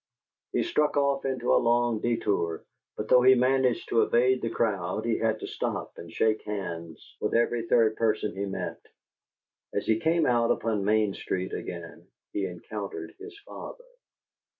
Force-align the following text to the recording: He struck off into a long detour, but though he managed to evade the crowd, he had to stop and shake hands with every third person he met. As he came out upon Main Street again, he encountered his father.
He 0.51 0.63
struck 0.63 0.97
off 0.97 1.25
into 1.25 1.53
a 1.53 1.61
long 1.61 1.99
detour, 1.99 2.65
but 2.97 3.07
though 3.07 3.21
he 3.21 3.35
managed 3.35 3.89
to 3.89 4.01
evade 4.01 4.41
the 4.41 4.49
crowd, 4.49 5.05
he 5.05 5.19
had 5.19 5.39
to 5.41 5.45
stop 5.47 5.93
and 5.99 6.11
shake 6.11 6.41
hands 6.41 7.15
with 7.21 7.35
every 7.35 7.67
third 7.67 7.97
person 7.97 8.33
he 8.35 8.45
met. 8.45 8.81
As 9.75 9.85
he 9.85 9.99
came 9.99 10.25
out 10.25 10.49
upon 10.49 10.83
Main 10.85 11.13
Street 11.13 11.53
again, 11.53 12.07
he 12.33 12.47
encountered 12.47 13.13
his 13.19 13.37
father. 13.45 13.83